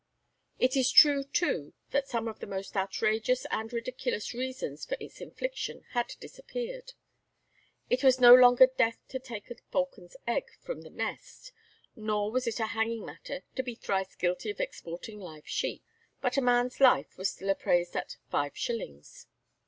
[0.57, 5.21] It is true too that some of the most outrageous and ridiculous reasons for its
[5.21, 6.93] infliction had disappeared.
[7.87, 11.51] It was no longer death to take a falcon's egg from the nest,
[11.95, 15.83] nor was it a hanging matter to be thrice guilty of exporting live sheep.
[16.19, 19.27] But a man's life was still appraised at five shillings.